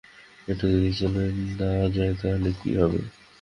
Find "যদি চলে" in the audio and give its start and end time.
0.73-1.23